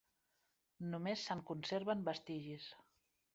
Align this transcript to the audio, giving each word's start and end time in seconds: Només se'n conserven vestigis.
Només 0.93 1.25
se'n 1.27 1.43
conserven 1.51 2.03
vestigis. 2.09 2.67